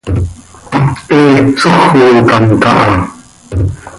He 0.71 1.21
sójocam 1.61 2.45
caha. 2.61 2.97